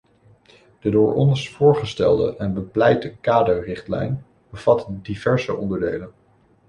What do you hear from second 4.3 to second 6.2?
bevat diverse onderdelen.